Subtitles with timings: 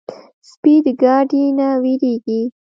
[0.49, 2.41] سپي د ګاډي نه وېرېږي.